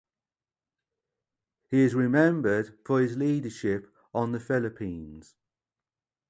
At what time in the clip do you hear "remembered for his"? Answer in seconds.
1.93-3.15